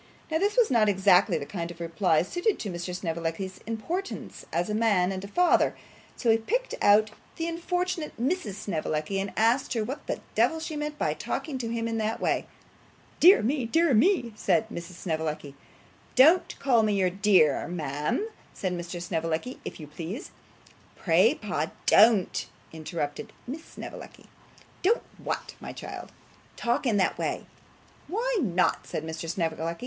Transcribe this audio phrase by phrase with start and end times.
[0.31, 2.95] Now this was not exactly the kind of reply suited to Mr.
[2.95, 5.75] Snevellicci's importance as a man and a father,
[6.15, 10.75] so he picked out the unfortunate Mrs Snevellicci, and asked her what the devil she
[10.75, 12.47] meant by talking to him in that way.
[13.19, 14.93] 'Dear me, my dear!' said Mrs.
[14.95, 15.53] Snevellicci.
[16.15, 18.99] 'Don't call me your dear, ma'am,' said Mr.
[18.99, 20.31] Snevellicci, 'if you please.'
[20.95, 24.25] 'Pray, pa, don't,' interposed Miss Snevellicci.
[24.81, 26.11] 'Don't what, my child?'
[26.55, 27.45] 'Talk in that way.'
[28.07, 29.29] 'Why not?' said Mr.
[29.29, 29.79] Snevellicci.